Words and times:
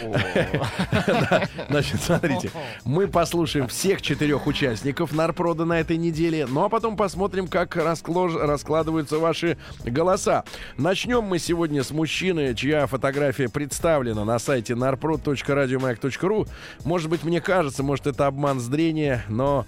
Значит, 1.68 2.00
смотрите, 2.00 2.50
мы 2.84 3.08
послушаем 3.08 3.68
всех 3.68 4.02
четырех 4.02 4.46
участников 4.46 5.12
Нарпрода 5.12 5.64
на 5.64 5.80
этой 5.80 5.96
неделе, 5.96 6.46
ну 6.46 6.64
а 6.64 6.68
потом 6.68 6.96
посмотрим, 6.96 7.48
как 7.48 7.76
раскладываются 7.76 9.18
ваши 9.18 9.56
голоса. 9.84 10.44
Начнем 10.76 11.22
мы 11.22 11.38
сегодня 11.38 11.82
с 11.82 11.90
мужчины, 11.90 12.54
чья 12.54 12.86
фотография 12.86 13.48
представлена 13.48 14.24
на 14.24 14.38
сайте 14.38 14.74
narprod.radiomayak.ru. 14.74 16.48
Может 16.84 17.10
быть, 17.10 17.24
мне 17.24 17.40
кажется, 17.40 17.82
может, 17.82 18.06
это 18.06 18.26
обман 18.26 18.60
зрения, 18.60 19.24
но 19.28 19.66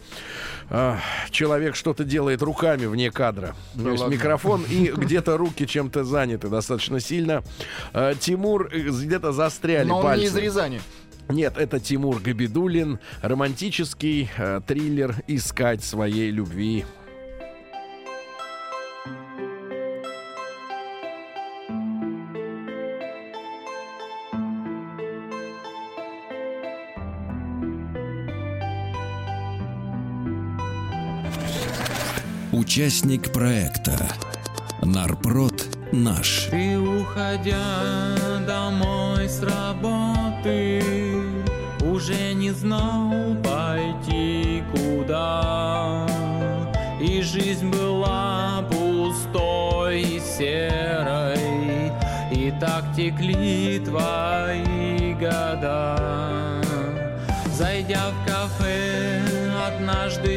а, 0.69 0.99
человек 1.31 1.77
что-то 1.77 2.05
делает 2.05 2.43
руками 2.43 2.87
вне 2.87 3.11
кадра. 3.11 3.55
То 3.75 3.91
есть 3.91 4.07
микрофон 4.09 4.65
и 4.69 4.93
где-то 4.97 5.37
руки 5.37 5.67
чем-то 5.67 6.05
заняты 6.05 6.49
достаточно 6.49 7.01
сильно. 7.01 7.43
А, 7.93 8.15
Тимур 8.15 8.69
э, 8.73 8.79
где-то 8.79 9.33
застряли 9.33 9.89
Но 9.89 10.03
пальцы. 10.03 10.23
не 10.23 10.27
из 10.29 10.37
Рязани. 10.37 10.81
Нет, 11.29 11.57
это 11.59 11.81
Тимур 11.81 12.21
Габидулин, 12.21 13.01
романтический 13.21 14.31
э, 14.37 14.61
триллер 14.67 15.17
«Искать 15.27 15.83
своей 15.83 16.31
любви». 16.31 16.85
Участник 32.77 33.33
проекта. 33.33 33.97
Нарпрод. 34.83 35.65
Наш. 35.93 36.49
Ты, 36.51 36.79
уходя 36.79 38.15
домой 38.47 39.31
с 39.31 39.41
работы, 39.43 40.83
уже 41.81 42.35
не 42.35 42.51
знал 42.51 43.35
пойти 43.43 44.63
куда. 44.73 46.07
И 47.01 47.23
жизнь 47.23 47.71
была 47.71 48.63
пустой 48.71 50.03
и 50.03 50.21
серой, 50.21 51.93
и 52.31 52.53
так 52.61 52.85
текли 52.95 53.81
твои 53.87 55.15
года. 55.15 56.61
Зайдя 57.55 58.11
в 58.11 58.27
кафе, 58.27 59.23
однажды 59.67 60.36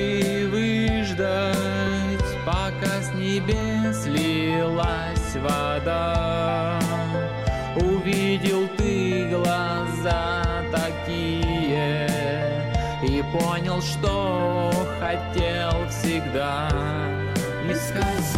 пока 3.40 3.94
с 3.94 4.06
небес 4.06 4.06
лилась 4.06 5.36
вода. 5.36 6.80
Увидел 7.76 8.68
ты 8.78 9.30
глаза 9.30 10.44
такие 10.72 12.08
и 13.04 13.24
понял, 13.32 13.82
что 13.82 14.72
хотел 15.00 15.88
всегда 15.90 16.70
искать 17.70 18.29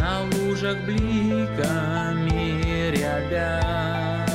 На 0.00 0.22
лужах 0.22 0.78
бликами 0.84 2.90
рябя. 2.90 4.26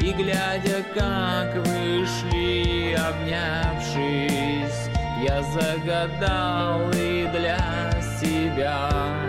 И 0.00 0.12
глядя, 0.12 0.82
как 0.94 1.54
вышли, 1.66 2.94
обнявшись, 2.94 4.90
Я 5.22 5.42
загадал 5.42 6.90
и 6.92 7.28
для 7.32 7.90
себя 8.20 9.19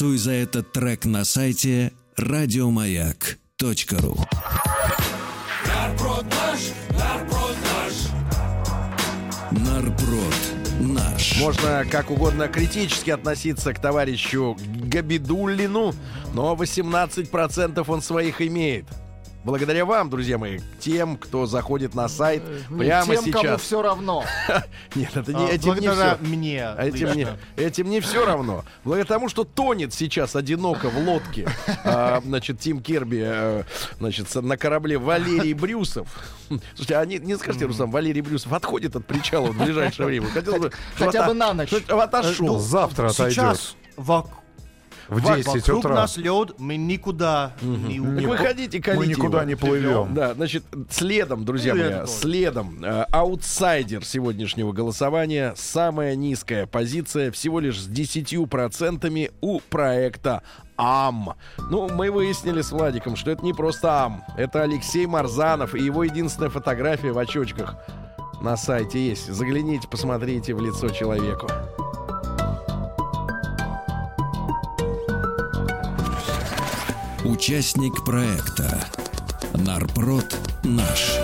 Голосуй 0.00 0.16
за 0.16 0.32
этот 0.32 0.72
трек 0.72 1.04
на 1.04 1.26
сайте 1.26 1.92
радиомаяк.ру. 2.16 4.16
Нарброд 5.66 6.24
наш, 6.24 6.60
нарброд 6.98 7.56
наш. 7.68 7.92
Нарброд 9.50 10.34
наш. 10.80 11.38
Можно 11.38 11.84
как 11.90 12.10
угодно 12.10 12.48
критически 12.48 13.10
относиться 13.10 13.74
к 13.74 13.78
товарищу 13.78 14.56
Габидуллину, 14.84 15.92
но 16.32 16.54
18% 16.54 17.84
он 17.86 18.00
своих 18.00 18.40
имеет. 18.40 18.86
Благодаря 19.42 19.86
вам, 19.86 20.10
друзья 20.10 20.36
мои, 20.36 20.60
тем, 20.80 21.16
кто 21.16 21.46
заходит 21.46 21.94
на 21.94 22.08
сайт 22.08 22.42
прямо 22.68 23.14
Тем, 23.16 23.32
кому 23.32 23.44
сейчас. 23.44 23.62
все 23.62 23.80
равно. 23.80 24.24
Нет, 24.94 25.16
это 25.16 25.32
не, 25.32 25.46
А, 25.46 25.48
этим 25.48 25.74
не 25.76 25.88
все. 25.88 26.16
мне. 26.20 26.68
Этим 26.78 27.12
не, 27.14 27.26
этим 27.56 27.88
не 27.88 28.00
все 28.00 28.26
равно. 28.26 28.64
Благодаря 28.84 29.06
тому, 29.06 29.30
что 29.30 29.44
тонет 29.44 29.94
сейчас 29.94 30.36
одиноко 30.36 30.90
в 30.90 30.98
лодке, 31.08 31.48
а, 31.84 32.20
значит, 32.22 32.60
Тим 32.60 32.82
Кирби, 32.82 33.22
э, 33.24 33.62
значит, 33.98 34.34
на 34.34 34.58
корабле 34.58 34.98
Валерий 34.98 35.54
Брюсов. 35.54 36.08
Слушайте, 36.74 36.96
а 36.98 37.06
не, 37.06 37.18
не 37.18 37.38
скажите, 37.38 37.64
Рустам, 37.64 37.90
Валерий 37.90 38.20
Брюсов 38.20 38.52
отходит 38.52 38.94
от 38.94 39.06
причала 39.06 39.46
в 39.52 39.56
ближайшее 39.56 40.04
время? 40.06 40.28
Хотел 40.28 40.58
бы, 40.58 40.70
Хотя 40.96 41.10
чтобы 41.12 41.28
бы 41.28 41.34
на 41.34 41.54
ночь. 41.54 41.72
отошел. 41.72 42.46
Ну, 42.46 42.58
Завтра 42.58 43.08
отойдет. 43.08 43.34
Сейчас 43.34 43.76
вок- 43.96 44.28
В 45.10 45.20
10 45.20 45.46
вокруг 45.46 45.78
утра. 45.80 45.94
нас 45.94 46.16
лед, 46.16 46.52
мы 46.58 46.76
никуда 46.76 47.52
не 47.62 47.98
Так 47.98 48.06
уйдем. 48.08 48.28
выходите, 48.30 48.78
Мы 48.78 48.82
колите 48.82 49.10
никуда 49.14 49.38
его. 49.40 49.48
не 49.48 49.54
плывем. 49.56 50.14
Да, 50.14 50.34
значит, 50.34 50.62
следом, 50.88 51.44
друзья 51.44 51.74
мои, 51.74 52.06
следом 52.06 52.82
э, 52.84 53.04
аутсайдер 53.10 54.04
сегодняшнего 54.04 54.72
голосования, 54.72 55.52
самая 55.56 56.14
низкая 56.14 56.66
позиция, 56.66 57.30
всего 57.32 57.60
лишь 57.60 57.80
с 57.80 57.88
10% 57.88 59.32
у 59.40 59.60
проекта 59.60 60.42
АМ. 60.76 61.34
Ну, 61.70 61.88
мы 61.90 62.10
выяснили 62.10 62.62
с 62.62 62.70
Владиком, 62.70 63.16
что 63.16 63.30
это 63.32 63.44
не 63.44 63.52
просто 63.52 64.04
АМ, 64.04 64.24
это 64.38 64.62
Алексей 64.62 65.06
Марзанов 65.06 65.74
и 65.74 65.82
его 65.82 66.04
единственная 66.04 66.50
фотография 66.50 67.12
в 67.12 67.18
очочках 67.18 67.74
на 68.40 68.56
сайте 68.56 69.08
есть. 69.08 69.26
Загляните, 69.30 69.86
посмотрите 69.88 70.54
в 70.54 70.62
лицо 70.62 70.88
человеку. 70.88 71.48
Участник 77.24 78.02
проекта 78.06 78.82
Нарпрод 79.52 80.34
наш. 80.64 81.18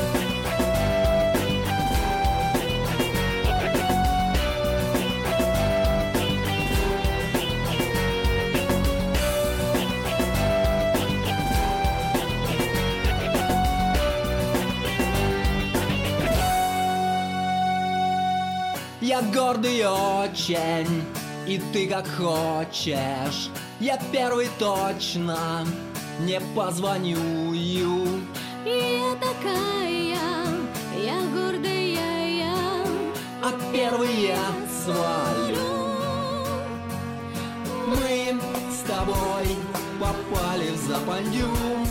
Я 19.00 19.22
гордый 19.22 19.82
очень, 19.87 21.02
и 21.46 21.58
ты 21.72 21.87
как 21.88 22.06
хочешь. 22.06 23.50
Я 23.81 23.99
первый 24.10 24.49
точно, 24.58 25.66
не 26.20 26.40
позвоню. 26.54 27.52
Я 28.64 29.14
такая, 29.20 30.18
я 30.98 31.20
гордая, 31.32 32.28
я 32.28 32.56
А 33.42 33.52
первый 33.72 34.12
я 34.22 34.38
свалю. 34.82 35.56
Мы 37.86 38.40
с 38.70 38.80
тобой 38.88 39.56
попали 40.00 40.70
в 40.70 40.76
западню. 40.76 41.86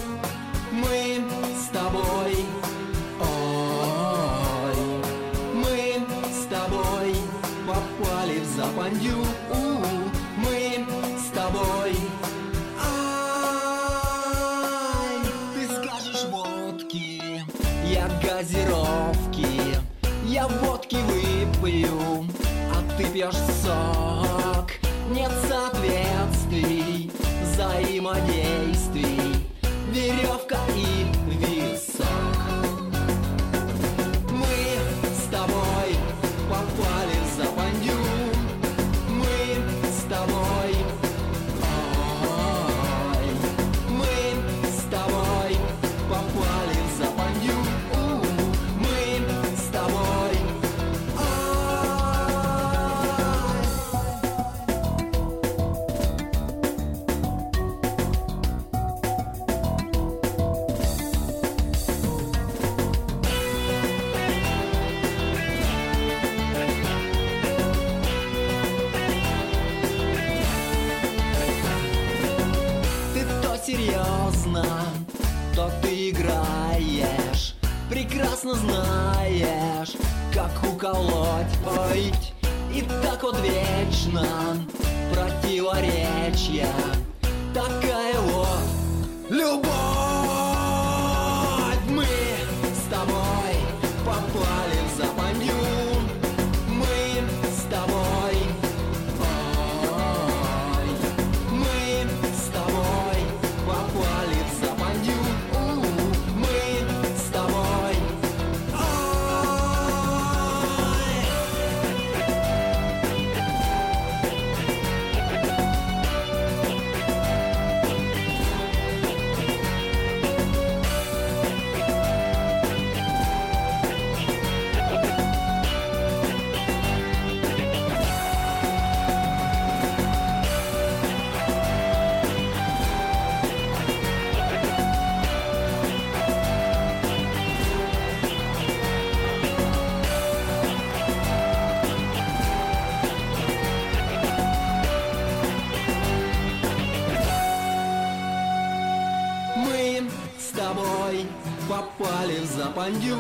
Тобой 150.55 151.27
попали 151.67 152.39
в 152.39 152.45
западню. 152.45 153.17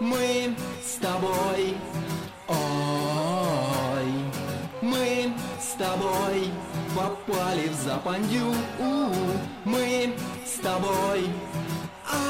Мы 0.00 0.56
с 0.84 0.94
тобой. 1.00 1.76
Ой, 2.48 4.06
мы 4.82 5.32
с 5.60 5.74
тобой 5.78 6.50
попали 6.94 7.68
в 7.68 7.74
западню. 7.74 8.54
Мы 9.64 10.14
с 10.46 10.60
тобой. 10.60 11.28
Ай. 12.12 12.24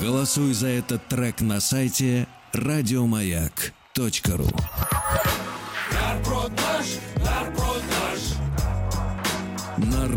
Голосуй 0.00 0.52
за 0.54 0.68
этот 0.68 1.06
трек 1.08 1.40
на 1.40 1.60
сайте 1.60 2.26
радиомаяк.ру. 2.52 4.48
Нарброд 5.92 6.52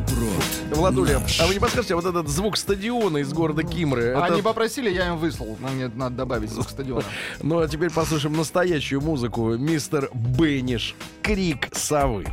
Бутерброд. 0.05 0.43
Владуля, 0.71 1.19
наш. 1.19 1.39
а 1.39 1.47
вы 1.47 1.53
не 1.53 1.59
подскажете, 1.59 1.93
а 1.93 1.97
вот 1.97 2.05
этот 2.05 2.27
звук 2.27 2.57
стадиона 2.57 3.17
из 3.17 3.31
города 3.33 3.63
Кимры? 3.63 4.13
Они 4.13 4.35
это... 4.35 4.43
попросили, 4.43 4.89
я 4.89 5.07
им 5.07 5.17
выслал. 5.17 5.57
Но 5.59 5.69
мне 5.69 5.87
надо 5.87 6.15
добавить 6.17 6.51
звук 6.51 6.69
стадиона. 6.69 7.03
ну 7.41 7.59
а 7.59 7.67
теперь 7.67 7.91
послушаем 7.91 8.35
настоящую 8.35 9.01
музыку. 9.01 9.55
Мистер 9.55 10.09
Бенниш. 10.13 10.95
Крик 11.21 11.69
совы. 11.73 12.25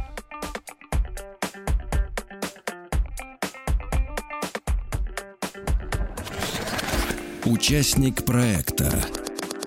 Участник 7.45 8.25
проекта 8.25 8.91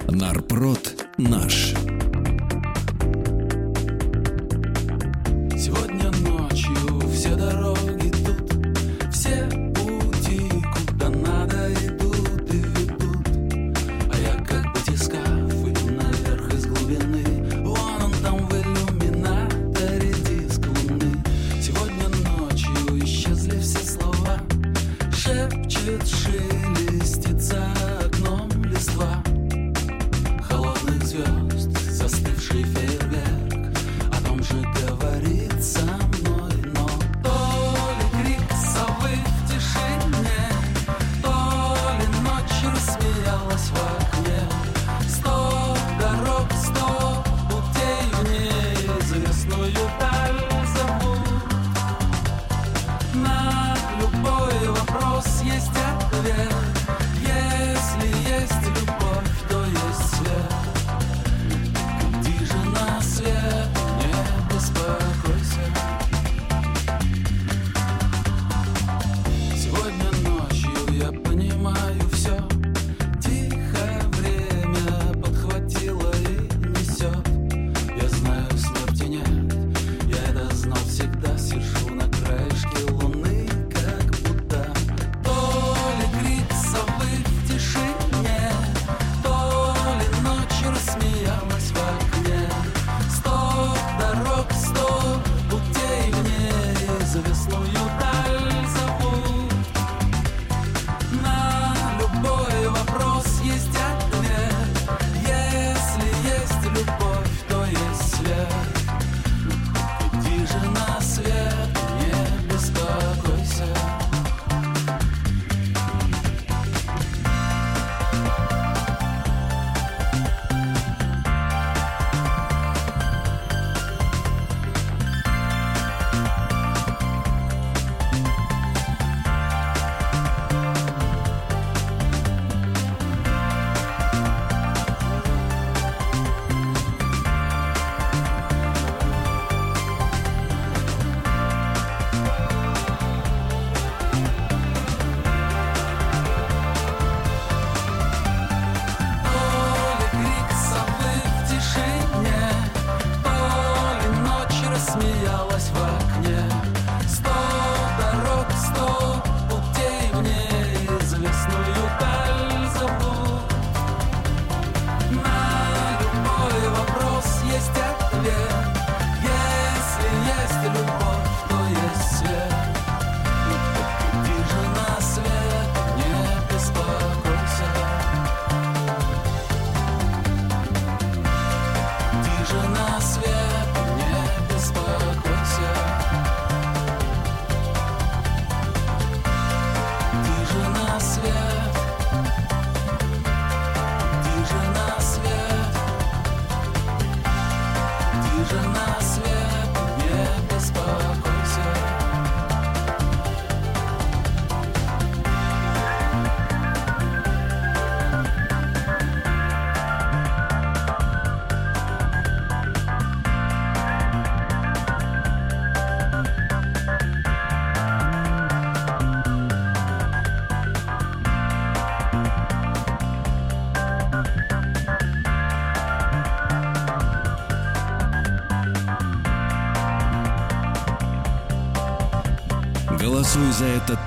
«Нарпрод 0.08 1.08
наш». 1.18 1.74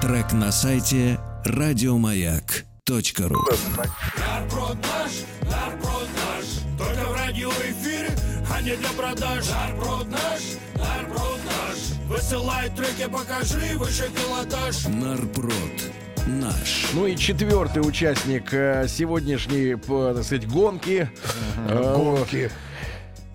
трек 0.09 0.33
на 0.33 0.51
сайте 0.51 1.21
радиомаяк.ру 1.45 3.45
Нарпродаж, 4.17 5.13
наш, 5.43 6.45
только 6.79 7.11
в 7.11 7.15
радиоэфире, 7.15 8.17
а 8.51 8.63
не 8.63 8.75
для 8.77 8.89
продаж. 8.89 9.45
Нарпродаж, 9.51 10.41
наш, 10.77 12.09
высылай 12.09 12.71
треки, 12.71 13.07
покажи 13.07 13.77
выше 13.77 14.09
пилотаж. 14.17 14.87
Нарпрод 14.87 15.93
наш. 16.27 16.87
Ну 16.95 17.07
и 17.07 17.15
четвертый 17.15 17.87
участник 17.87 18.55
э, 18.55 18.87
сегодняшней, 18.89 19.75
так 19.75 20.25
сказать, 20.25 20.49
гонки. 20.49 21.11
Э, 21.69 21.95
гонки. 21.95 22.51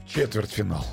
Четвертьфинал. 0.07 0.87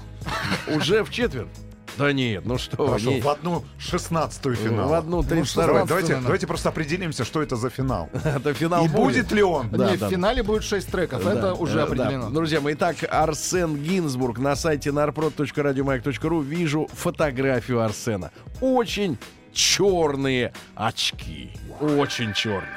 Уже 0.68 1.04
в 1.04 1.10
четверть. 1.10 1.48
Да 1.98 2.12
нет, 2.12 2.44
ну 2.46 2.56
что, 2.58 2.76
Хорошо, 2.86 3.10
не- 3.10 3.20
в 3.20 3.28
одну 3.28 3.64
шестнадцатую 3.78 4.56
финал. 4.56 4.88
в 4.88 4.94
одну 4.94 5.18
Ну, 5.18 5.22
тридцать 5.28 5.52
вторую. 5.52 5.86
Давайте, 5.86 6.16
давайте, 6.16 6.46
просто 6.46 6.68
определимся, 6.70 7.24
что 7.24 7.42
это 7.42 7.56
за 7.56 7.68
финал. 7.70 8.08
Это 8.24 8.54
финал 8.54 8.84
И 8.84 8.88
будет 8.88 9.32
ли 9.32 9.42
он? 9.42 9.68
Да, 9.70 9.90
Не, 9.90 9.96
да. 9.96 10.06
в 10.06 10.10
финале 10.10 10.42
будет 10.42 10.64
6 10.64 10.90
треков, 10.90 11.24
Да, 11.24 11.32
это 11.34 11.54
уже 11.54 11.80
э, 11.80 11.82
определено. 11.82 12.28
да. 12.28 12.34
Друзья 12.34 12.60
мои, 12.60 12.74
итак, 12.74 12.96
Арсен 13.10 13.76
Гинзбург 13.76 14.38
на 14.38 14.56
сайте 14.56 14.90
narprod.radiomayak.ru 14.90 16.42
вижу 16.42 16.88
фотографию 16.92 17.80
Арсена. 17.80 18.30
Очень 18.60 19.18
черные 19.52 20.52
очки. 20.74 21.50
Очень 21.80 22.32
черные. 22.34 22.68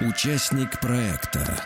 Участник 0.00 0.80
проекта 0.80 1.56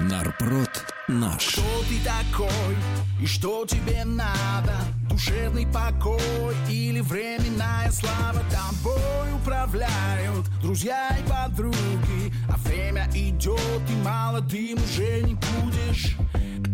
Нарпрод 0.00 0.86
наш. 1.08 1.48
Кто 1.48 1.62
ты 1.82 1.98
такой 2.02 2.76
и 3.20 3.26
что 3.26 3.66
тебе 3.66 4.02
надо? 4.06 4.72
Душевный 5.10 5.66
покой 5.66 6.56
или 6.70 7.00
временная 7.00 7.90
слава? 7.90 8.40
Тобой 8.50 9.34
управляют 9.34 10.46
друзья 10.62 11.14
и 11.18 11.28
подруги 11.28 12.32
А 12.48 12.56
время 12.66 13.10
идет 13.14 13.60
и 13.90 14.02
молодым 14.02 14.78
уже 14.82 15.20
не 15.20 15.34
будешь 15.34 16.16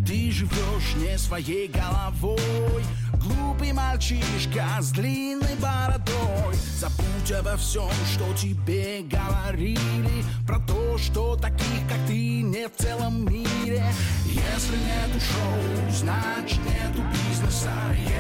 Ты 0.07 0.31
живешь 0.31 0.95
не 0.97 1.19
своей 1.19 1.67
головой 1.67 2.85
Глупый 3.27 3.73
мальчишка 3.73 4.65
с 4.81 4.91
длинной 4.93 5.57
бородой. 5.61 6.55
Забудь 6.79 7.33
обо 7.33 7.57
всем, 7.57 7.91
что 8.13 8.33
тебе 8.35 9.03
говорили. 9.03 10.25
Про 10.47 10.61
то, 10.61 10.97
что 10.97 11.35
таких, 11.37 11.89
как 11.89 11.99
ты, 12.07 12.43
нет 12.43 12.73
в 12.77 12.83
целом 12.83 13.25
мире. 13.25 13.85
Если 14.25 14.77
нету 14.77 15.19
шоу, 15.19 15.91
значит 15.91 16.61
нету 16.65 17.03
бизнеса. 17.29 17.73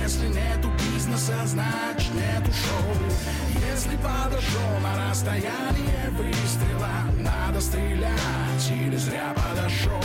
Если 0.02 0.26
нету 0.26 0.70
бизнеса, 0.92 1.34
значит 1.44 2.12
нету 2.14 2.50
шоу. 2.52 3.36
Если 3.70 3.96
подошел 3.96 4.80
на 4.82 5.10
расстояние 5.10 6.10
выстрела 6.10 6.88
Надо 7.18 7.60
стрелять 7.60 8.70
или 8.70 8.96
зря 8.96 9.34
подошел 9.34 10.00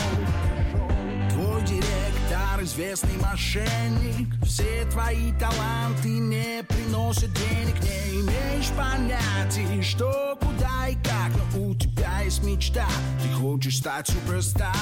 известный 2.63 3.17
мошенник. 3.21 4.27
Все 4.43 4.85
твои 4.91 5.31
таланты 5.33 6.09
не 6.09 6.63
приносят 6.63 7.31
денег. 7.33 7.79
Не 7.81 8.21
имеешь 8.21 8.69
понятия, 8.77 9.81
что, 9.81 10.37
куда 10.39 10.87
и 10.89 10.95
как 10.95 11.31
Но 11.55 11.69
у 11.69 11.75
тебя 11.75 12.21
есть 12.21 12.43
мечта, 12.43 12.87
ты 13.21 13.29
хочешь 13.33 13.77
стать 13.77 14.07
суперстар. 14.07 14.75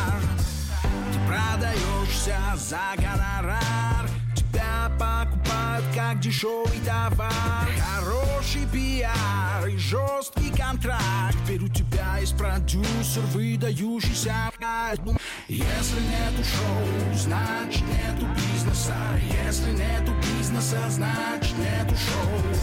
Ты 1.13 1.19
продаешься 1.27 2.37
за 2.55 2.95
гонорар. 2.97 4.09
Тебя 4.35 4.91
покупают 4.99 5.85
как 5.95 6.19
дешевый 6.19 6.79
товар. 6.85 7.69
Хороший 7.95 8.65
пиар 8.71 9.67
и 9.67 9.77
жесткий 9.77 10.49
контракт. 10.49 11.35
Теперь 11.43 11.63
у 11.63 11.69
тебя 11.69 12.17
есть 12.17 12.37
продюсер, 12.37 13.21
выдающийся. 13.33 14.51
альбом. 14.91 15.18
Если 15.49 15.99
нету 16.01 16.43
шоу, 16.43 17.15
значит 17.15 17.81
нету 17.81 18.27
бизнеса. 18.35 18.95
Если 19.43 19.71
нету 19.71 20.13
бизнеса, 20.21 20.77
значит 20.89 21.57
нету 21.57 21.95
шоу. 21.95 22.53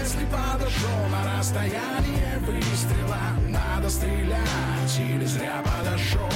Если 0.00 0.24
подошел 0.24 1.08
на 1.12 1.38
расстояние 1.38 2.40
выстрела 2.40 3.20
Надо 3.48 3.88
стрелять 3.88 4.98
или 4.98 5.24
зря 5.26 5.62
подошел. 5.62 6.28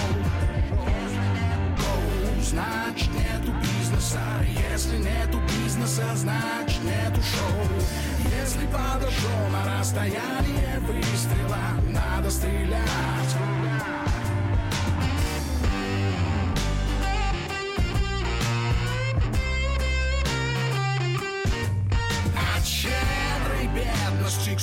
Шоу, 1.76 2.42
значит 2.42 3.10
нету 3.14 3.52
бизнеса. 3.60 4.20
Если 4.70 4.98
нету 4.98 5.40
бизнеса, 5.48 6.04
значит 6.14 6.80
нету 6.84 7.20
шоу. 7.22 7.66
Если 8.40 8.66
подошел 8.66 9.48
на 9.50 9.80
расстояние 9.80 10.78
выстрела 10.78 11.58
Надо 11.88 12.30
стрелять 12.30 13.57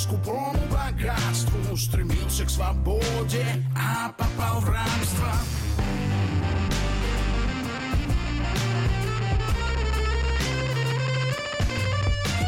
скупому 0.06 0.60
богатству 0.70 1.76
Стремился 1.76 2.44
к 2.44 2.50
свободе, 2.50 3.44
а 3.76 4.12
попал 4.12 4.60
в 4.60 4.68
рабство 4.68 5.32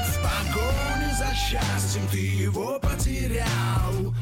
В 0.06 0.22
погоне 0.22 1.14
за 1.18 1.34
счастьем 1.34 2.06
ты 2.10 2.18
его 2.18 2.78
потерял 2.78 4.14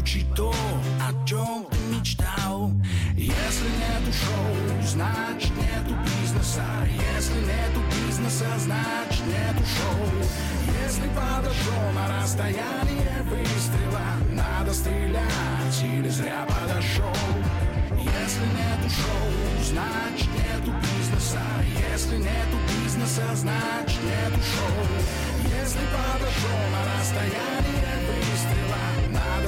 Получи 0.00 0.24
то, 0.34 0.50
о 0.98 1.26
чем 1.26 1.66
ты 1.70 1.76
мечтал. 1.94 2.72
Если 3.18 3.68
нету 3.68 4.10
шоу, 4.10 4.82
значит 4.82 5.50
нету 5.58 5.94
бизнеса. 6.06 6.64
Если 6.88 7.40
нету 7.40 7.82
бизнеса, 7.90 8.46
значит 8.60 9.26
нету 9.26 9.62
шоу. 9.76 10.08
Если 10.86 11.06
подошел 11.08 11.92
на 11.94 12.22
расстояние 12.22 13.22
выстрела 13.24 14.00
Надо 14.32 14.72
стрелять 14.72 15.82
или 15.82 16.08
зря 16.08 16.46
подошел 16.48 17.14
Если 17.92 18.46
нету 18.56 18.88
шоу, 18.88 19.64
значит 19.64 20.28
нету 20.32 20.72
бизнеса. 20.80 21.42
Если 21.92 22.16
нету 22.16 22.56
бизнеса, 22.72 23.22
значит 23.34 24.00
нету 24.02 24.40
шоу. 24.40 24.86
Если 25.60 25.80
подошел 25.92 26.60
на 26.72 26.98
расстояние 26.98 27.89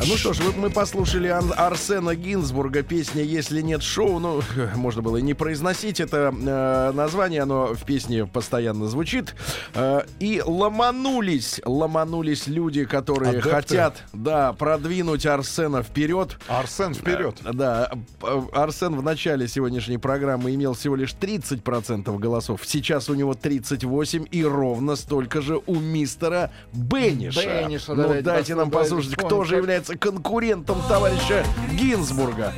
Ну 0.00 0.16
что 0.18 0.34
ж, 0.34 0.40
вот 0.40 0.56
мы 0.56 0.68
послушали 0.70 1.28
Арсена 1.28 2.14
Гинзбурга 2.14 2.82
песня 2.82 3.22
«Если 3.22 3.62
нет 3.62 3.82
шоу». 3.82 4.18
Ну, 4.18 4.42
можно 4.74 5.00
было 5.00 5.16
и 5.16 5.22
не 5.22 5.32
произносить 5.32 5.98
это 5.98 6.34
э, 6.36 6.92
название, 6.92 7.42
оно 7.42 7.68
в 7.74 7.84
песне 7.84 8.26
постоянно 8.26 8.86
звучит. 8.88 9.34
Э, 9.74 10.02
и 10.20 10.42
ломанулись, 10.44 11.60
ломанулись 11.64 12.46
люди, 12.48 12.84
которые 12.84 13.30
Адепты. 13.30 13.50
хотят, 13.50 14.02
да, 14.12 14.52
продвинуть 14.52 15.24
Арсена 15.24 15.82
вперед. 15.82 16.36
Арсен, 16.48 16.92
вперед. 16.92 17.38
Э, 17.44 17.52
Да, 17.54 17.90
э, 18.22 18.42
Арсен 18.52 18.96
в 18.96 19.02
начале 19.02 19.48
сегодняшней 19.48 19.98
программы 19.98 20.54
имел 20.54 20.74
всего 20.74 20.96
лишь 20.96 21.14
30% 21.14 22.18
голосов. 22.18 22.60
Сейчас 22.64 23.08
у 23.08 23.14
него 23.14 23.32
38 23.34 24.26
и 24.30 24.44
ровно 24.44 24.96
столько 24.96 25.40
же 25.40 25.60
у 25.66 25.76
мистера 25.76 26.50
Бенниша. 26.74 27.40
Бенниша, 27.40 27.94
ну, 27.94 28.02
давайте 28.02 28.22
дайте 28.22 28.54
нам 28.54 28.70
послушать, 28.70 29.14
кто 29.14 29.44
же 29.44 29.56
как- 29.56 29.64
является 29.84 29.98
конкурентом 29.98 30.80
товарища 30.88 31.44
Гинзбурга. 31.72 32.52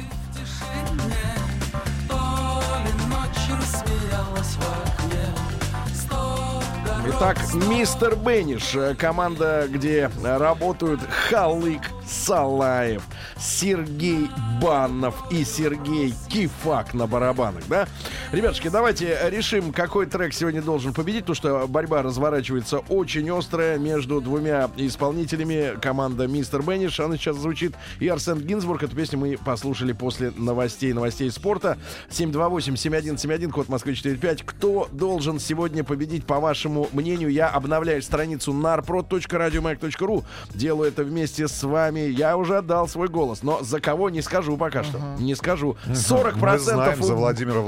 Итак, 7.08 7.38
мистер 7.54 8.16
Бенниш, 8.16 8.74
э, 8.74 8.94
команда, 8.94 9.66
где 9.70 10.10
работают 10.22 11.00
Халык 11.30 11.80
Салаев, 12.06 13.02
Сергей 13.38 14.28
Баннов 14.60 15.14
и 15.30 15.44
Сергей 15.44 16.14
Кифак 16.28 16.94
на 16.94 17.06
барабанах, 17.06 17.64
да? 17.68 17.88
Ребятушки, 18.32 18.68
давайте 18.68 19.18
решим, 19.30 19.72
какой 19.72 20.06
трек 20.06 20.32
сегодня 20.32 20.62
должен 20.62 20.92
победить, 20.92 21.22
потому 21.22 21.34
что 21.34 21.66
борьба 21.66 22.02
разворачивается 22.02 22.78
очень 22.78 23.30
острая 23.30 23.78
между 23.78 24.20
двумя 24.20 24.70
исполнителями. 24.76 25.78
Команда 25.80 26.26
Мистер 26.26 26.62
Бенниш, 26.62 27.00
она 27.00 27.16
сейчас 27.16 27.36
звучит, 27.36 27.74
и 28.00 28.08
Арсен 28.08 28.38
Гинзбург. 28.38 28.82
Эту 28.82 28.94
песню 28.96 29.18
мы 29.18 29.36
послушали 29.36 29.92
после 29.92 30.32
новостей, 30.36 30.92
новостей 30.92 31.30
спорта. 31.30 31.78
728-7171, 32.10 33.50
код 33.50 33.68
Москвы 33.68 33.94
45. 33.94 34.42
Кто 34.44 34.88
должен 34.92 35.38
сегодня 35.38 35.84
победить, 35.84 36.26
по 36.26 36.40
вашему 36.40 36.88
мнению? 36.92 37.30
Я 37.30 37.48
обновляю 37.48 38.02
страницу 38.02 38.52
narprod.radiomayak.ru. 38.52 40.24
Делаю 40.54 40.88
это 40.88 41.04
вместе 41.04 41.48
с 41.48 41.62
вами. 41.62 41.95
Я 41.98 42.36
уже 42.36 42.58
отдал 42.58 42.88
свой 42.88 43.08
голос, 43.08 43.42
но 43.42 43.62
за 43.62 43.80
кого 43.80 44.10
не 44.10 44.22
скажу 44.22 44.56
пока 44.56 44.82
что. 44.84 44.98
Не 45.18 45.34
скажу. 45.34 45.76
40% 45.86 46.34
Мы 46.52 46.58
знаем 46.58 47.00
у- 47.00 47.04
за 47.04 47.14
Владимира 47.14 47.60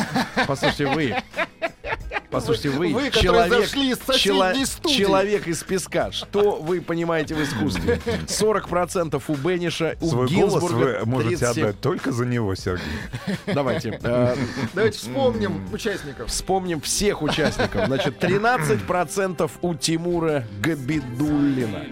Послушайте, 0.46 0.86
вы, 0.88 1.14
Вы, 2.94 3.10
которые 3.10 3.22
человек, 3.22 3.68
чело- 4.18 4.88
человек 4.88 5.46
из 5.48 5.62
песка. 5.62 6.12
Что 6.12 6.56
вы 6.56 6.80
понимаете 6.80 7.34
в 7.34 7.42
искусстве? 7.42 8.00
40% 8.26 9.22
у 9.28 9.34
Бенниша, 9.34 9.96
у 10.00 10.08
Свой 10.08 10.28
голос 10.28 10.52
Гинзбурга 10.54 10.98
вы 11.00 11.06
можете 11.06 11.36
37. 11.36 11.64
отдать 11.64 11.80
только 11.80 12.12
за 12.12 12.26
него, 12.26 12.54
Сергей. 12.54 12.84
Давайте. 13.46 13.98
э, 14.02 14.36
Давайте 14.74 14.98
вспомним 14.98 15.62
участников. 15.72 16.28
Вспомним 16.30 16.80
всех 16.80 17.22
участников. 17.22 17.86
Значит, 17.86 18.18
13% 18.22 19.50
у 19.62 19.74
Тимура 19.74 20.44
Габидуллина. 20.60 21.84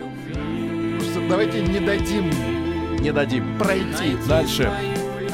Давайте 1.28 1.62
не 1.62 1.80
дадим 1.80 2.30
Не 3.00 3.12
дадим. 3.12 3.58
пройти. 3.58 4.16
Дальше. 4.28 4.70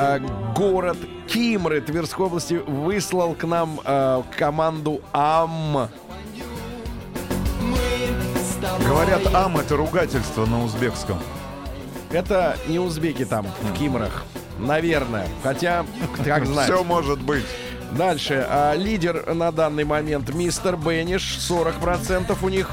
А, 0.03 0.19
город 0.57 0.97
Кимры 1.27 1.83
Тверской 1.83 2.25
области 2.25 2.55
выслал 2.55 3.35
к 3.35 3.45
нам 3.45 3.81
а, 3.85 4.25
команду 4.35 5.03
АМ. 5.13 5.91
Говорят, 8.87 9.21
ам 9.35 9.59
это 9.59 9.77
ругательство 9.77 10.47
на 10.47 10.65
узбекском. 10.65 11.19
Это 12.13 12.57
не 12.67 12.79
узбеки 12.79 13.27
там, 13.27 13.47
в 13.61 13.75
Кимрах. 13.75 14.25
Наверное. 14.59 15.27
Хотя, 15.43 15.85
как 16.25 16.47
знать. 16.47 16.65
Все 16.65 16.83
может 16.83 17.21
быть. 17.21 17.45
Дальше. 17.93 18.47
А, 18.49 18.75
лидер 18.75 19.35
на 19.35 19.53
данный 19.53 19.85
момент 19.85 20.33
мистер 20.35 20.79
Бенниш. 20.79 21.37
40% 21.47 22.39
у 22.43 22.49
них. 22.49 22.71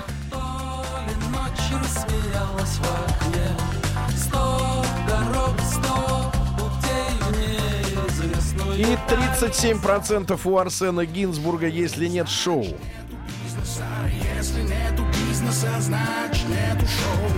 И 8.78 8.84
37% 8.84 10.40
у 10.44 10.58
Арсена 10.60 11.04
Гинзбурга, 11.04 11.68
если 11.68 12.08
нет 12.08 12.30
шоу. 12.30 12.64
Если 14.38 14.62
нету 14.62 15.04
бизнеса, 15.28 15.68
значит 15.80 16.48
нету 16.48 16.86
шоу. 16.86 17.32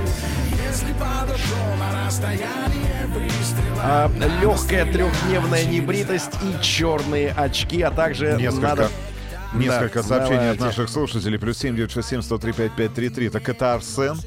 Если 0.68 0.92
подошел 0.94 1.76
на 1.80 2.06
расстояние 2.06 3.06
выстрела. 3.08 3.82
А, 3.82 4.12
легкая 4.42 4.92
трехдневная 4.92 5.64
небритость 5.64 6.32
и 6.44 6.62
черные 6.62 7.32
очки, 7.32 7.82
а 7.84 7.92
также 7.92 8.36
Несколько, 8.38 8.62
надо... 8.68 8.90
несколько 9.54 10.02
Да, 10.02 10.08
сообщений 10.10 10.52
от 10.52 10.58
давайте. 10.58 10.64
наших 10.66 10.90
слушателей. 10.90 11.40
Плюс 11.40 11.58
7 11.58 11.74
967 11.74 12.22
103 12.22 12.52
5533. 12.52 13.30
Так 13.30 13.48
это 13.48 13.74
Арсен 13.76 14.20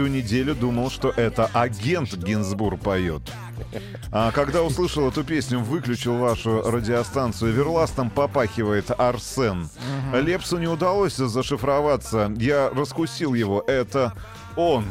всю 0.00 0.06
неделю 0.06 0.54
думал, 0.54 0.88
что 0.88 1.10
это 1.10 1.50
агент 1.52 2.14
Гинзбур 2.14 2.78
поет. 2.78 3.20
А 4.10 4.32
когда 4.32 4.62
услышал 4.62 5.06
эту 5.06 5.24
песню, 5.24 5.58
выключил 5.58 6.16
вашу 6.16 6.62
радиостанцию. 6.62 7.52
Верластом 7.52 8.08
попахивает 8.08 8.90
Арсен. 8.98 9.68
Лепсу 10.14 10.56
не 10.56 10.68
удалось 10.68 11.16
зашифроваться. 11.16 12.32
Я 12.38 12.70
раскусил 12.70 13.34
его. 13.34 13.62
Это 13.66 14.14
он. 14.56 14.86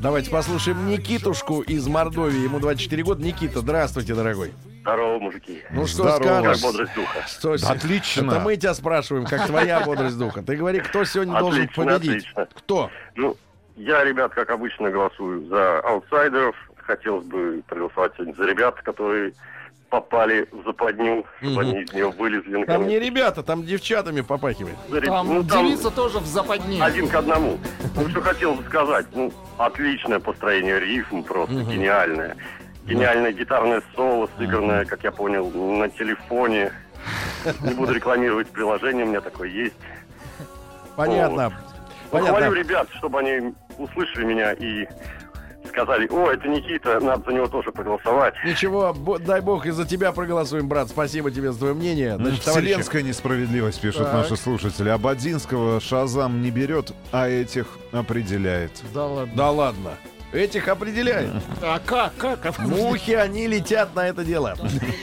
Давайте 0.00 0.30
послушаем 0.30 0.88
Никитушку 0.88 1.60
из 1.60 1.86
Мордовии. 1.86 2.42
Ему 2.42 2.58
24 2.58 3.02
года. 3.04 3.22
Никита, 3.22 3.60
здравствуйте, 3.60 4.16
дорогой. 4.16 4.54
Здорово, 4.80 5.18
мужики. 5.20 5.62
Ну 5.70 5.86
что 5.86 6.02
Здорово. 6.02 6.40
скажешь? 6.40 6.62
Как 6.62 6.72
бодрость 6.72 6.94
духа. 6.94 7.26
Что 7.28 7.52
Отлично. 7.72 8.30
Это 8.32 8.40
мы 8.40 8.56
тебя 8.56 8.74
спрашиваем, 8.74 9.24
как 9.24 9.46
твоя 9.46 9.80
бодрость 9.80 10.18
духа. 10.18 10.42
Ты 10.42 10.56
говори, 10.56 10.80
кто 10.80 11.04
сегодня 11.04 11.38
должен 11.38 11.62
Отлично, 11.62 11.84
победить? 11.84 12.10
отлично. 12.10 12.48
Кто? 12.54 12.90
Ну, 13.16 13.36
я, 13.76 14.04
ребят, 14.04 14.32
как 14.34 14.50
обычно, 14.50 14.90
голосую 14.90 15.46
за 15.48 15.80
аутсайдеров. 15.80 16.56
Хотелось 16.76 17.24
бы 17.26 17.62
проголосовать 17.66 18.12
сегодня 18.16 18.34
за 18.34 18.44
ребят, 18.44 18.76
которые 18.82 19.32
попали 19.90 20.48
в 20.52 20.64
западню, 20.64 21.24
чтобы 21.38 21.52
Мгм. 21.52 21.58
они 21.60 21.82
из 21.82 21.92
нее 21.92 22.08
вылезли 22.10 22.52
Там 22.52 22.60
наконец. 22.60 22.88
не 22.88 22.98
ребята, 22.98 23.42
там 23.42 23.64
девчатами 23.64 24.20
попахивает. 24.20 24.76
Там 25.04 25.28
ну, 25.28 25.44
там 25.44 25.66
девица 25.66 25.90
тоже 25.90 26.18
в 26.18 26.26
западне. 26.26 26.82
один 26.82 27.08
к 27.08 27.14
одному. 27.14 27.58
Ну, 27.94 28.08
что 28.08 28.20
хотел 28.20 28.54
бы 28.54 28.64
сказать. 28.64 29.06
Ну, 29.14 29.32
отличное 29.58 30.18
построение 30.20 30.80
рифм, 30.80 31.22
просто 31.22 31.54
гениальное. 31.54 32.36
Гениальное 32.84 33.32
гитарное 33.32 33.82
соло, 33.94 34.28
сыгранное, 34.38 34.84
как 34.84 35.02
я 35.04 35.10
понял, 35.12 35.50
на 35.50 35.88
телефоне. 35.88 36.72
Не 37.62 37.74
буду 37.74 37.92
рекламировать 37.92 38.48
приложение, 38.48 39.04
у 39.04 39.08
меня 39.08 39.20
такое 39.20 39.48
есть. 39.48 39.74
Понятно. 40.96 41.52
Хвалю 42.10 42.26
Понятно. 42.32 42.54
ребят, 42.54 42.88
чтобы 42.94 43.18
они 43.20 43.54
услышали 43.78 44.24
меня 44.24 44.52
и 44.52 44.86
сказали, 45.68 46.06
о, 46.08 46.30
это 46.30 46.48
Никита, 46.48 47.00
надо 47.00 47.24
за 47.26 47.32
него 47.36 47.48
тоже 47.48 47.72
проголосовать. 47.72 48.34
Ничего, 48.44 48.94
дай 49.18 49.40
бог, 49.40 49.66
из-за 49.66 49.84
тебя 49.84 50.12
проголосуем, 50.12 50.68
брат. 50.68 50.88
Спасибо 50.88 51.30
тебе 51.30 51.52
за 51.52 51.58
твое 51.58 51.74
мнение. 51.74 52.16
Значит, 52.16 52.44
товарищи, 52.44 52.68
Вселенская 52.70 53.02
несправедливость, 53.02 53.80
пишут 53.80 54.04
Так. 54.04 54.12
наши 54.14 54.36
слушатели. 54.36 54.88
Абадинского 54.88 55.80
Шазам 55.80 56.40
не 56.40 56.50
берет, 56.50 56.92
а 57.12 57.28
этих 57.28 57.66
определяет. 57.92 58.70
Да 58.94 59.06
ладно. 59.06 59.32
Да 59.34 59.50
ладно. 59.50 59.90
Этих 60.32 60.68
определяет. 60.68 61.30
А 61.62 61.78
как? 61.84 62.12
Как? 62.16 62.58
Мухи, 62.58 63.12
они 63.12 63.46
летят 63.46 63.94
на 63.94 64.06
это 64.08 64.24
дело. 64.24 64.54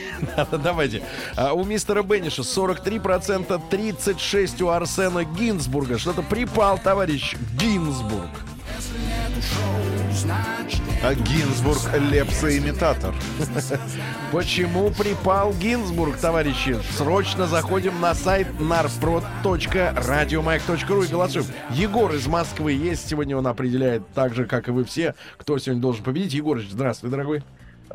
Давайте. 0.52 1.02
А 1.36 1.54
У 1.54 1.64
мистера 1.64 2.02
Бенниша 2.02 2.42
43%, 2.42 3.60
36% 3.70 4.62
у 4.62 4.68
Арсена 4.68 5.24
Гинзбурга. 5.24 5.98
Что-то 5.98 6.22
припал, 6.22 6.78
товарищ 6.78 7.34
Гинзбург. 7.58 8.28
А 11.02 11.14
Гинзбург 11.14 11.80
Лепса-имитатор. 12.10 13.14
Почему 14.32 14.90
припал 14.90 15.52
Гинзбург, 15.52 16.16
товарищи? 16.16 16.78
Срочно 16.96 17.46
заходим 17.46 18.00
на 18.00 18.14
сайт 18.14 18.46
narprod.radiomag.ru 18.58 21.04
и 21.04 21.08
голосуем. 21.10 21.44
Егор 21.70 22.14
из 22.14 22.26
Москвы 22.26 22.72
есть. 22.72 23.06
Сегодня 23.08 23.36
он 23.36 23.46
определяет 23.46 24.02
так 24.14 24.32
же, 24.34 24.46
как 24.46 24.68
и 24.68 24.70
вы 24.70 24.84
все, 24.84 25.14
кто 25.36 25.58
сегодня 25.58 25.82
должен 25.82 26.02
победить. 26.04 26.32
Егорыч, 26.32 26.70
здравствуй, 26.70 27.10
дорогой. 27.10 27.42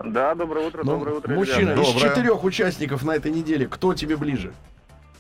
Да, 0.04 0.36
доброе 0.36 0.68
утро, 0.68 0.84
Ну, 0.84 0.92
доброе 0.98 1.16
утро, 1.18 1.34
мужчина, 1.34 1.72
ребята. 1.72 1.82
из 1.82 1.88
Доброе. 1.94 2.10
четырех 2.10 2.44
участников 2.44 3.04
на 3.04 3.16
этой 3.16 3.32
неделе, 3.32 3.66
кто 3.68 3.94
тебе 3.96 4.16
ближе? 4.18 4.54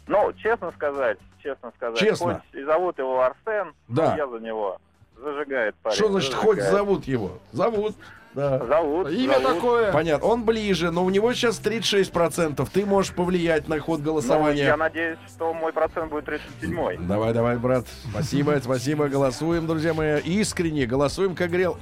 Ну, 0.08 0.32
честно 0.34 0.72
сказать, 0.72 1.18
честно 1.44 1.72
сказать, 1.76 2.00
Честно. 2.00 2.42
хоть 2.52 2.62
и 2.62 2.64
зовут 2.64 2.98
его 3.00 3.20
Арсен, 3.22 3.74
Да. 3.90 4.16
я 4.16 4.28
за 4.28 4.40
него. 4.40 4.78
Зажигает 5.24 5.76
парень. 5.84 5.96
Что 5.96 6.10
значит, 6.12 6.34
хоть 6.34 6.58
зажигает. 6.58 6.72
зовут 6.74 7.08
его? 7.08 7.38
Зовут. 7.52 7.96
Да. 8.36 8.64
Зовут. 8.66 9.10
Имя 9.10 9.40
зовут. 9.40 9.56
такое. 9.56 9.92
Понятно. 9.92 10.28
Он 10.28 10.44
ближе, 10.46 10.92
но 10.92 11.04
у 11.04 11.10
него 11.10 11.34
сейчас 11.34 11.60
36%. 11.60 12.68
Ты 12.72 12.86
можешь 12.86 13.12
повлиять 13.14 13.68
на 13.68 13.80
ход 13.80 14.00
Ну, 14.00 14.06
голосования. 14.06 14.64
я 14.66 14.78
надеюсь, 14.78 15.18
что 15.28 15.52
мой 15.54 15.74
процент 15.74 16.12
будет 16.12 16.28
37-й. 16.28 16.98
Давай, 17.08 17.34
давай, 17.34 17.58
брат. 17.58 17.86
Спасибо, 18.12 18.60
спасибо. 18.64 19.08
Голосуем, 19.10 19.66
друзья 19.68 19.94
мои. 19.94 20.20
Искренне 20.22 20.86
голосуем, 20.86 21.36
как 21.36 21.50
грел 21.50 21.78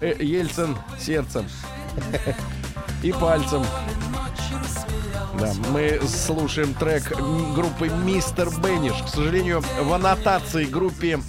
э, 0.00 0.14
Ельцин 0.18 0.74
сердцем 0.98 1.44
и 3.02 3.12
пальцем. 3.12 3.62
Да, 5.38 5.52
мы 5.70 6.00
слушаем 6.04 6.74
трек 6.74 7.12
группы 7.54 7.88
Мистер 8.04 8.48
Бенниш. 8.62 8.94
К 9.04 9.08
сожалению, 9.08 9.60
в 9.82 9.92
аннотации 9.92 10.64
группе 10.64 11.20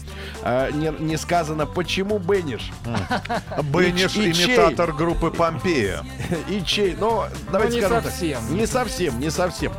э, 0.43 0.71
не, 0.73 0.91
не 0.99 1.17
сказано, 1.17 1.65
почему 1.65 2.19
Бенниш. 2.19 2.71
Бенниш 3.73 4.15
И- 4.15 4.30
и 4.30 4.34
чей? 4.34 4.56
имитатор 4.56 4.93
группы 4.93 5.32
Помпея. 5.32 6.04
И 6.49 6.63
чей? 6.65 6.95
Ну, 6.99 7.23
давайте 7.52 7.75
не 7.78 7.82
скажем 7.82 8.04
совсем. 8.04 8.39
так. 8.41 8.49
Не 8.52 8.65
совсем, 8.67 9.19
не 9.19 9.30
совсем. 9.30 9.71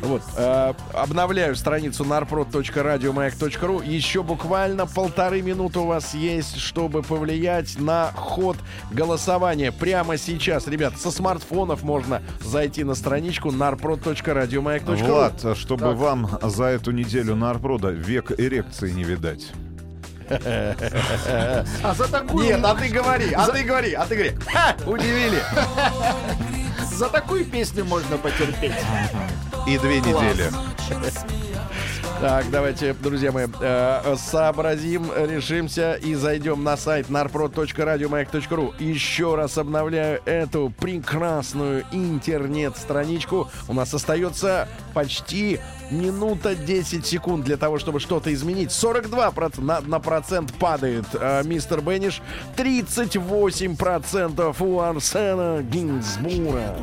Вот, 0.00 0.22
э, 0.36 0.74
обновляю 0.94 1.56
страницу 1.56 2.04
narprod.radiomayak.ru. 2.04 3.84
Еще 3.84 4.22
буквально 4.22 4.86
полторы 4.86 5.42
минуты 5.42 5.80
у 5.80 5.86
вас 5.86 6.14
есть, 6.14 6.56
чтобы 6.58 7.02
повлиять 7.02 7.78
на 7.80 8.12
ход 8.14 8.56
голосования. 8.92 9.72
Прямо 9.72 10.16
сейчас, 10.16 10.68
ребят, 10.68 10.96
со 10.98 11.10
смартфонов 11.10 11.82
можно 11.82 12.22
зайти 12.40 12.84
на 12.84 12.94
страничку 12.94 13.48
narprod.radiomayak.ru. 13.50 15.04
Влад, 15.04 15.44
а 15.44 15.54
чтобы 15.56 15.94
вам 15.94 16.30
за 16.42 16.64
эту 16.66 16.92
неделю 16.92 17.34
на 17.34 17.50
Арпрода 17.50 17.90
век 17.90 18.30
эрекции 18.38 18.90
не 18.92 19.02
видать. 19.02 19.50
А 20.30 21.94
за 21.96 22.08
такую, 22.10 22.46
Нет, 22.46 22.60
а 22.62 22.74
ты 22.74 22.88
говори, 22.88 23.32
а 23.32 23.46
ты 23.46 23.62
говори, 23.62 23.92
а 23.92 24.06
ты 24.06 24.14
говори. 24.14 24.36
Удивили. 24.86 25.42
за 26.92 27.08
такую 27.08 27.44
песню 27.44 27.84
можно 27.84 28.18
потерпеть. 28.18 28.72
И 29.66 29.78
две 29.78 30.00
недели. 30.00 30.50
Так, 32.20 32.50
давайте, 32.50 32.94
друзья 32.94 33.30
мои, 33.30 33.46
э, 33.60 34.16
сообразим, 34.18 35.08
решимся 35.14 35.92
и 35.94 36.16
зайдем 36.16 36.64
на 36.64 36.76
сайт 36.76 37.08
narprod.radiomayak.ru. 37.10 38.74
Еще 38.80 39.36
раз 39.36 39.56
обновляю 39.56 40.20
эту 40.24 40.72
прекрасную 40.80 41.84
интернет-страничку. 41.92 43.48
У 43.68 43.72
нас 43.72 43.94
остается 43.94 44.66
почти 44.94 45.60
минута 45.90 46.54
10 46.54 47.06
секунд 47.06 47.44
для 47.44 47.56
того, 47.56 47.78
чтобы 47.78 48.00
что-то 48.00 48.32
изменить. 48.32 48.70
42% 48.70 49.60
на, 49.60 49.80
на 49.80 49.98
процент 50.00 50.52
падает 50.54 51.06
э, 51.14 51.42
мистер 51.44 51.80
Бенниш. 51.80 52.20
38% 52.56 54.56
у 54.60 54.80
Арсена 54.80 55.62
Гинзбура. 55.62 56.76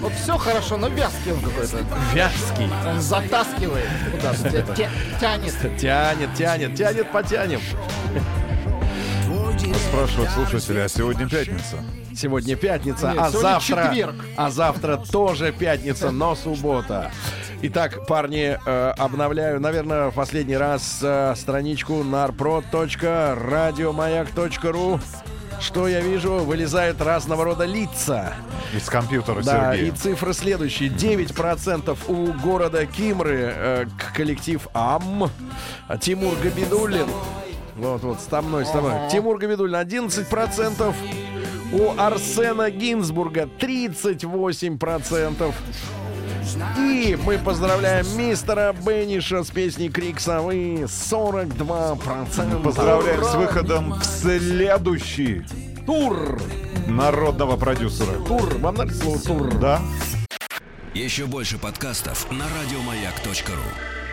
Вот 0.00 0.12
все 0.12 0.36
хорошо, 0.36 0.76
но 0.76 0.88
вязкий 0.88 1.32
он 1.32 1.40
какой-то. 1.40 1.78
Вязкий. 2.12 2.68
Он 2.86 3.00
затаскивает 3.00 3.88
куда-то, 4.12 4.50
тя- 4.50 4.74
тя- 4.74 4.90
тянет. 5.20 5.54
Тянет, 5.78 6.34
тянет, 6.34 6.74
тянет, 6.76 7.10
потянем. 7.12 7.60
Спрашивают 9.88 10.30
слушатели, 10.30 10.78
а 10.80 10.88
сегодня 10.88 11.28
пятница? 11.28 11.76
Сегодня 12.16 12.56
пятница, 12.56 13.10
Нет, 13.12 13.18
а 13.20 13.28
сегодня 13.30 13.48
завтра... 13.50 13.84
четверг. 13.88 14.14
А 14.36 14.50
завтра 14.50 14.96
тоже 14.96 15.52
пятница, 15.52 16.10
но 16.10 16.34
суббота. 16.34 17.10
Итак, 17.62 18.06
парни, 18.06 18.58
э, 18.64 18.90
обновляю, 18.98 19.60
наверное, 19.60 20.10
в 20.10 20.14
последний 20.14 20.56
раз 20.56 20.98
э, 21.02 21.34
страничку 21.36 22.02
narprod.radiomayak.ru. 22.02 25.00
Что 25.60 25.86
я 25.88 26.00
вижу? 26.00 26.32
Вылезают 26.40 27.00
разного 27.00 27.44
рода 27.44 27.64
лица. 27.64 28.34
Из 28.76 28.88
компьютера 28.88 29.40
Да, 29.42 29.72
и 29.74 29.78
Сергея. 29.78 29.94
цифры 29.94 30.32
следующие. 30.34 30.90
9% 30.90 31.96
у 32.08 32.32
города 32.46 32.84
Кимры 32.86 33.52
э, 33.54 33.86
к- 33.98 34.14
коллектив 34.16 34.66
АМ. 34.74 35.30
Тимур 36.00 36.34
Габидуллин. 36.42 37.06
Вот, 37.76 38.02
вот, 38.02 38.18
с 38.20 38.42
мной, 38.42 38.66
с 38.66 38.70
тобой. 38.70 38.92
Тимур 39.10 39.38
Габидуллин 39.38 39.76
11%. 39.76 40.94
У 41.74 41.90
Арсена 41.98 42.70
Гинзбурга 42.70 43.48
38%. 43.58 45.52
И 46.78 47.18
мы 47.24 47.38
поздравляем 47.38 48.06
мистера 48.16 48.72
Бенниша 48.86 49.42
с 49.42 49.50
песней 49.50 49.88
Крик 49.88 50.20
Совы 50.20 50.84
42%. 50.84 52.62
Поздравляем 52.62 53.24
с 53.24 53.34
выходом 53.34 53.94
в 53.94 54.04
следующий 54.04 55.42
Тур! 55.84 56.38
народного 56.86 57.56
продюсера. 57.56 58.20
Тур! 58.24 58.56
Вам 58.58 58.76
нравится 58.76 59.02
слово 59.02 59.18
тур? 59.18 59.54
Да? 59.58 59.82
Еще 60.94 61.26
больше 61.26 61.58
подкастов 61.58 62.30
на 62.30 62.44
радиомаяк.ру. 62.44 64.03